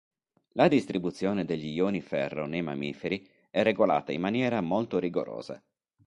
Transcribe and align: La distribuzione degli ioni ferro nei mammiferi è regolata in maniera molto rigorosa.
La 0.53 0.67
distribuzione 0.67 1.45
degli 1.45 1.75
ioni 1.75 2.01
ferro 2.01 2.47
nei 2.47 2.63
mammiferi 2.63 3.29
è 3.51 3.61
regolata 3.61 4.11
in 4.11 4.19
maniera 4.21 4.59
molto 4.59 4.97
rigorosa. 4.97 5.61